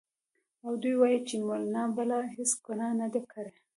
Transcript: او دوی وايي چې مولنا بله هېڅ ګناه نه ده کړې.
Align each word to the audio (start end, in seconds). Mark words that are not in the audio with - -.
او 0.65 0.71
دوی 0.81 0.95
وايي 0.97 1.19
چې 1.27 1.35
مولنا 1.47 1.83
بله 1.97 2.17
هېڅ 2.35 2.51
ګناه 2.65 2.93
نه 2.99 3.07
ده 3.13 3.21
کړې. 3.31 3.53